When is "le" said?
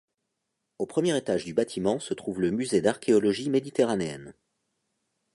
2.41-2.49